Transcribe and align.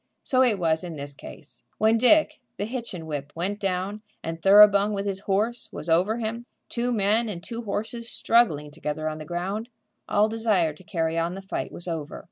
So 0.23 0.41
it 0.41 0.57
was 0.57 0.83
in 0.83 0.95
this 0.95 1.13
case. 1.13 1.63
When 1.77 1.99
Dick, 1.99 2.39
the 2.57 2.65
Hitchin 2.65 3.05
whip, 3.05 3.31
went 3.35 3.59
down, 3.59 4.01
and 4.23 4.41
Thoroughbung, 4.41 4.93
with 4.95 5.05
his 5.05 5.19
horse, 5.19 5.69
was 5.71 5.89
over 5.91 6.17
him, 6.17 6.47
two 6.69 6.91
men 6.91 7.29
and 7.29 7.43
two 7.43 7.61
horses 7.65 8.09
struggling 8.09 8.71
together 8.71 9.07
on 9.07 9.19
the 9.19 9.25
ground, 9.25 9.69
all 10.09 10.27
desire 10.27 10.73
to 10.73 10.83
carry 10.83 11.19
on 11.19 11.35
the 11.35 11.41
fight 11.43 11.71
was 11.71 11.87
over. 11.87 12.19